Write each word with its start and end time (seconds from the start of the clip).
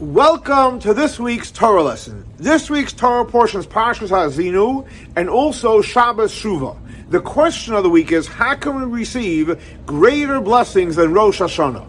Welcome 0.00 0.80
to 0.80 0.92
this 0.92 1.20
week's 1.20 1.52
Torah 1.52 1.84
lesson. 1.84 2.26
This 2.36 2.68
week's 2.68 2.92
Torah 2.92 3.24
portion 3.24 3.60
is 3.60 3.66
Parshas 3.68 4.08
Ha'azinu 4.08 4.88
and 5.14 5.30
also 5.30 5.82
Shabbos 5.82 6.34
Shuva. 6.34 6.76
The 7.10 7.20
question 7.20 7.74
of 7.74 7.84
the 7.84 7.88
week 7.88 8.10
is, 8.10 8.26
how 8.26 8.56
can 8.56 8.74
we 8.74 8.82
receive 8.82 9.56
greater 9.86 10.40
blessings 10.40 10.96
than 10.96 11.12
Rosh 11.12 11.40
Hashanah? 11.40 11.86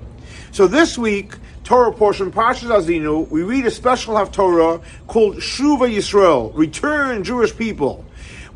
So 0.51 0.67
this 0.67 0.99
week, 0.99 1.33
Torah 1.63 1.91
portion, 1.91 2.31
Parshas 2.31 2.67
Ha'azinu, 2.67 3.27
we 3.31 3.41
read 3.41 3.65
a 3.65 3.71
special 3.71 4.13
Haftorah 4.13 4.83
called 5.07 5.37
Shuva 5.37 5.91
Yisrael, 5.91 6.55
Return 6.55 7.23
Jewish 7.23 7.57
People. 7.57 8.05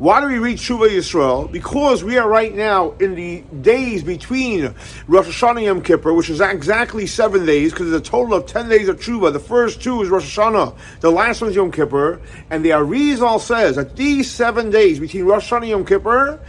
Why 0.00 0.22
do 0.22 0.28
we 0.28 0.38
read 0.38 0.56
Shuva 0.56 0.88
Yisrael? 0.88 1.52
Because 1.52 2.02
we 2.02 2.16
are 2.16 2.26
right 2.26 2.54
now 2.54 2.92
in 2.92 3.14
the 3.16 3.42
days 3.60 4.02
between 4.02 4.74
Rosh 5.06 5.26
Hashanah 5.26 5.56
and 5.56 5.64
Yom 5.66 5.82
Kippur, 5.82 6.14
which 6.14 6.30
is 6.30 6.40
exactly 6.40 7.06
seven 7.06 7.44
days, 7.44 7.70
because 7.72 7.90
there's 7.90 8.00
a 8.00 8.04
total 8.04 8.32
of 8.32 8.46
ten 8.46 8.70
days 8.70 8.88
of 8.88 8.98
Shuva. 8.98 9.30
The 9.30 9.38
first 9.38 9.82
two 9.82 10.00
is 10.00 10.08
Rosh 10.08 10.38
Hashanah, 10.38 10.74
the 11.00 11.12
last 11.12 11.42
one 11.42 11.50
is 11.50 11.56
Yom 11.56 11.70
Kippur, 11.70 12.18
and 12.48 12.64
the 12.64 12.70
Arizal 12.70 13.38
says 13.42 13.76
that 13.76 13.94
these 13.94 14.30
seven 14.30 14.70
days 14.70 14.98
between 14.98 15.26
Rosh 15.26 15.52
Hashanah 15.52 15.58
and 15.58 15.68
Yom 15.68 15.84
Kippur 15.84 16.40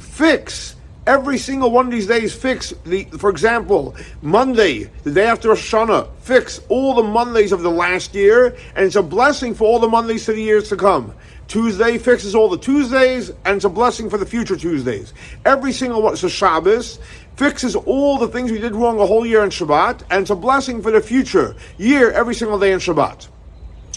fix 0.00 0.74
every 1.06 1.38
single 1.38 1.70
one 1.70 1.86
of 1.86 1.92
these 1.92 2.06
days 2.06 2.34
fix 2.34 2.74
the 2.84 3.04
for 3.18 3.30
example 3.30 3.94
monday 4.22 4.84
the 5.04 5.10
day 5.12 5.26
after 5.26 5.50
Hashanah 5.50 6.08
fix 6.20 6.60
all 6.68 6.94
the 6.94 7.02
mondays 7.02 7.52
of 7.52 7.62
the 7.62 7.70
last 7.70 8.14
year 8.14 8.56
and 8.74 8.84
it's 8.86 8.96
a 8.96 9.02
blessing 9.02 9.54
for 9.54 9.64
all 9.64 9.78
the 9.78 9.88
mondays 9.88 10.24
to 10.26 10.32
the 10.32 10.42
years 10.42 10.68
to 10.70 10.76
come 10.76 11.14
Tuesday 11.48 11.96
fixes 11.96 12.34
all 12.34 12.48
the 12.48 12.58
Tuesdays, 12.58 13.30
and 13.44 13.56
it's 13.56 13.64
a 13.64 13.68
blessing 13.68 14.10
for 14.10 14.18
the 14.18 14.26
future 14.26 14.56
Tuesdays. 14.56 15.14
Every 15.44 15.72
single 15.72 16.02
one, 16.02 16.16
so 16.16 16.28
Shabbos 16.28 16.98
fixes 17.36 17.76
all 17.76 18.18
the 18.18 18.28
things 18.28 18.50
we 18.50 18.58
did 18.58 18.74
wrong 18.74 18.98
a 18.98 19.06
whole 19.06 19.24
year 19.24 19.44
in 19.44 19.50
Shabbat, 19.50 20.02
and 20.10 20.22
it's 20.22 20.30
a 20.30 20.36
blessing 20.36 20.82
for 20.82 20.90
the 20.90 21.00
future 21.00 21.54
year, 21.78 22.10
every 22.10 22.34
single 22.34 22.58
day 22.58 22.72
in 22.72 22.80
Shabbat. 22.80 23.28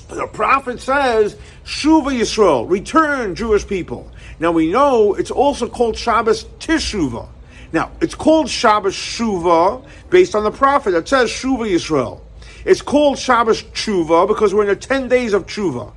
The 0.09 0.27
prophet 0.27 0.79
says, 0.79 1.37
Shuva 1.65 2.11
Yisrael, 2.11 2.69
return 2.69 3.35
Jewish 3.35 3.65
people. 3.65 4.11
Now 4.39 4.51
we 4.51 4.71
know 4.71 5.13
it's 5.15 5.31
also 5.31 5.67
called 5.67 5.97
Shabbos 5.97 6.45
Tishuva. 6.59 7.27
Now, 7.71 7.91
it's 8.01 8.15
called 8.15 8.49
Shabbos 8.49 8.95
Shuva 8.95 9.85
based 10.09 10.33
on 10.33 10.43
the 10.43 10.51
prophet 10.51 10.91
that 10.91 11.07
says 11.07 11.29
Shuva 11.29 11.69
Yisrael. 11.69 12.19
It's 12.65 12.81
called 12.81 13.19
Shabbos 13.19 13.61
Tshuva 13.61 14.27
because 14.27 14.53
we're 14.55 14.63
in 14.63 14.69
the 14.69 14.75
10 14.75 15.07
days 15.07 15.33
of 15.33 15.45
Tshuva. 15.45 15.91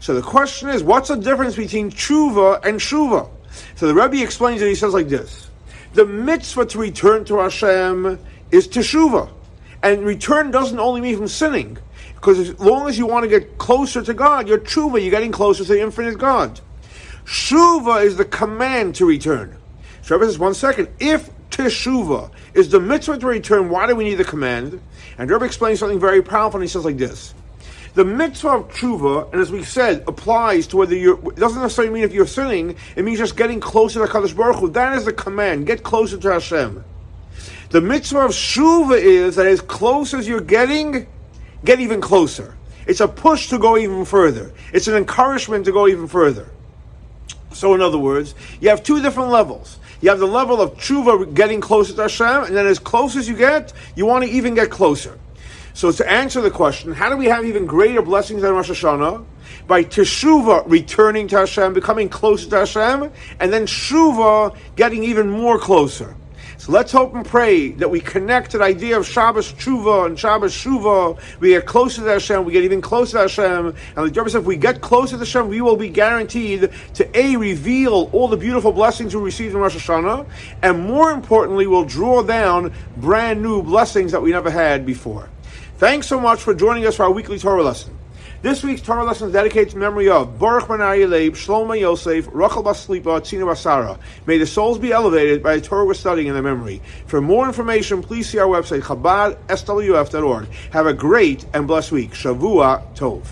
So 0.00 0.14
the 0.14 0.22
question 0.22 0.68
is, 0.68 0.82
what's 0.82 1.08
the 1.08 1.16
difference 1.16 1.56
between 1.56 1.90
tshuva 1.90 2.64
and 2.64 2.78
shuva? 2.78 3.26
So 3.76 3.86
the 3.86 3.94
Rebbe 3.94 4.22
explains 4.22 4.60
it. 4.60 4.68
He 4.68 4.74
says 4.74 4.92
like 4.92 5.08
this: 5.08 5.48
the 5.94 6.04
mitzvah 6.04 6.66
to 6.66 6.78
return 6.78 7.24
to 7.24 7.38
Hashem 7.38 8.18
is 8.50 8.68
teshuva, 8.68 9.30
and 9.82 10.04
return 10.04 10.50
doesn't 10.50 10.78
only 10.78 11.00
mean 11.00 11.16
from 11.16 11.28
sinning, 11.28 11.78
because 12.16 12.38
as 12.38 12.60
long 12.60 12.86
as 12.86 12.98
you 12.98 13.06
want 13.06 13.24
to 13.24 13.28
get 13.28 13.56
closer 13.56 14.02
to 14.02 14.12
God, 14.12 14.46
you're 14.46 14.58
tshuva, 14.58 15.00
you're 15.00 15.10
getting 15.10 15.32
closer 15.32 15.64
to 15.64 15.72
the 15.72 15.80
infinite 15.80 16.18
God. 16.18 16.60
Shuva 17.24 18.04
is 18.04 18.16
the 18.16 18.24
command 18.24 18.96
to 18.96 19.06
return. 19.06 19.56
Rebbe 20.08 20.26
says, 20.26 20.38
one 20.38 20.54
second, 20.54 20.88
if 21.00 21.30
teshuva 21.50 22.30
is 22.52 22.68
the 22.68 22.80
mitzvah 22.80 23.18
to 23.18 23.26
return, 23.26 23.70
why 23.70 23.86
do 23.86 23.96
we 23.96 24.04
need 24.04 24.16
the 24.16 24.24
command? 24.24 24.80
And 25.16 25.30
Rebbe 25.30 25.44
explains 25.44 25.78
something 25.78 26.00
very 26.00 26.22
powerful, 26.22 26.58
and 26.58 26.64
he 26.64 26.68
says 26.68 26.84
like 26.84 26.98
this. 26.98 27.34
The 27.94 28.04
mitzvah 28.04 28.48
of 28.48 28.68
tshuva, 28.70 29.32
and 29.32 29.40
as 29.40 29.52
we 29.52 29.62
said, 29.62 30.04
applies 30.08 30.66
to 30.68 30.76
whether 30.76 30.96
you're, 30.96 31.18
it 31.30 31.36
doesn't 31.36 31.62
necessarily 31.62 31.94
mean 31.94 32.02
if 32.02 32.12
you're 32.12 32.26
sinning, 32.26 32.76
it 32.96 33.04
means 33.04 33.18
just 33.18 33.36
getting 33.36 33.60
closer 33.60 34.04
to 34.04 34.12
HaKadosh 34.12 34.36
Baruch 34.36 34.56
Hu. 34.56 34.68
That 34.70 34.98
is 34.98 35.04
the 35.04 35.12
command, 35.12 35.66
get 35.66 35.84
closer 35.84 36.18
to 36.18 36.32
Hashem. 36.32 36.84
The 37.70 37.80
mitzvah 37.80 38.26
of 38.26 38.32
tshuva 38.32 39.00
is 39.00 39.36
that 39.36 39.46
as 39.46 39.60
close 39.60 40.12
as 40.12 40.28
you're 40.28 40.40
getting, 40.40 41.06
get 41.64 41.80
even 41.80 42.00
closer. 42.00 42.56
It's 42.86 43.00
a 43.00 43.08
push 43.08 43.48
to 43.48 43.58
go 43.58 43.78
even 43.78 44.04
further. 44.04 44.52
It's 44.72 44.88
an 44.88 44.94
encouragement 44.94 45.64
to 45.66 45.72
go 45.72 45.88
even 45.88 46.06
further. 46.06 46.50
So, 47.64 47.72
in 47.72 47.80
other 47.80 47.96
words, 47.96 48.34
you 48.60 48.68
have 48.68 48.82
two 48.82 49.00
different 49.00 49.30
levels. 49.30 49.78
You 50.02 50.10
have 50.10 50.18
the 50.18 50.26
level 50.26 50.60
of 50.60 50.74
tshuva, 50.74 51.32
getting 51.32 51.62
closer 51.62 51.94
to 51.94 52.02
Hashem, 52.02 52.44
and 52.44 52.54
then 52.54 52.66
as 52.66 52.78
close 52.78 53.16
as 53.16 53.26
you 53.26 53.34
get, 53.34 53.72
you 53.96 54.04
want 54.04 54.22
to 54.22 54.30
even 54.30 54.54
get 54.54 54.68
closer. 54.68 55.18
So 55.72 55.90
to 55.90 56.06
answer 56.06 56.42
the 56.42 56.50
question, 56.50 56.92
how 56.92 57.08
do 57.08 57.16
we 57.16 57.24
have 57.24 57.46
even 57.46 57.64
greater 57.64 58.02
blessings 58.02 58.42
than 58.42 58.52
Rosh 58.52 58.68
Hashanah? 58.68 59.24
By 59.66 59.82
teshuva, 59.82 60.64
returning 60.66 61.26
to 61.28 61.38
Hashem, 61.38 61.72
becoming 61.72 62.10
closer 62.10 62.50
to 62.50 62.58
Hashem, 62.58 63.10
and 63.40 63.50
then 63.50 63.64
shuva, 63.64 64.54
getting 64.76 65.02
even 65.04 65.30
more 65.30 65.58
closer. 65.58 66.14
So 66.64 66.72
let's 66.72 66.92
hope 66.92 67.14
and 67.14 67.26
pray 67.26 67.72
that 67.72 67.90
we 67.90 68.00
connect 68.00 68.52
to 68.52 68.58
the 68.58 68.64
idea 68.64 68.96
of 68.96 69.06
Shabbos 69.06 69.52
Tshuva 69.52 70.06
and 70.06 70.18
Shabbos 70.18 70.54
Shuva. 70.54 71.20
We 71.38 71.50
get 71.50 71.66
closer 71.66 72.02
to 72.02 72.08
Hashem, 72.08 72.42
we 72.46 72.54
get 72.54 72.64
even 72.64 72.80
closer 72.80 73.18
to 73.18 73.22
Hashem. 73.24 73.66
And 73.66 73.74
the 73.96 74.04
Rebbe 74.04 74.30
said, 74.30 74.38
if 74.38 74.46
we 74.46 74.56
get 74.56 74.80
closer 74.80 75.16
to 75.16 75.18
Hashem, 75.18 75.48
we 75.48 75.60
will 75.60 75.76
be 75.76 75.90
guaranteed 75.90 76.70
to 76.94 77.18
A, 77.18 77.36
reveal 77.36 78.08
all 78.14 78.28
the 78.28 78.38
beautiful 78.38 78.72
blessings 78.72 79.14
we 79.14 79.20
received 79.20 79.54
in 79.54 79.60
Rosh 79.60 79.76
Hashanah, 79.76 80.26
and 80.62 80.86
more 80.86 81.10
importantly, 81.10 81.66
we'll 81.66 81.84
draw 81.84 82.22
down 82.22 82.72
brand 82.96 83.42
new 83.42 83.62
blessings 83.62 84.10
that 84.12 84.22
we 84.22 84.30
never 84.30 84.50
had 84.50 84.86
before. 84.86 85.28
Thanks 85.76 86.06
so 86.06 86.18
much 86.18 86.40
for 86.40 86.54
joining 86.54 86.86
us 86.86 86.96
for 86.96 87.02
our 87.02 87.10
weekly 87.12 87.38
Torah 87.38 87.62
lesson. 87.62 87.94
This 88.44 88.62
week's 88.62 88.82
Torah 88.82 89.04
lesson 89.04 89.32
to 89.32 89.78
memory 89.78 90.10
of 90.10 90.38
Baruch 90.38 90.68
Ben 90.68 90.80
Leib, 91.08 91.32
Shlomo 91.32 91.80
Yosef, 91.80 92.28
Rachel 92.30 92.62
Baslipa, 92.62 93.18
Tzina 93.22 93.46
Basara. 93.46 93.98
May 94.26 94.36
the 94.36 94.44
souls 94.44 94.78
be 94.78 94.92
elevated 94.92 95.42
by 95.42 95.56
the 95.56 95.62
Torah 95.62 95.86
we're 95.86 95.94
studying 95.94 96.26
in 96.26 96.34
their 96.34 96.42
memory. 96.42 96.82
For 97.06 97.22
more 97.22 97.46
information, 97.46 98.02
please 98.02 98.28
see 98.28 98.36
our 98.36 98.46
website, 98.46 98.82
chabadswf.org. 98.82 100.48
Have 100.72 100.86
a 100.86 100.92
great 100.92 101.46
and 101.54 101.66
blessed 101.66 101.92
week. 101.92 102.10
Shavua 102.10 102.84
Tov. 102.94 103.24